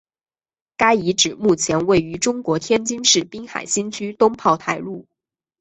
[0.77, 5.05] 该遗址目前位于中国天津市滨海新区东炮台路。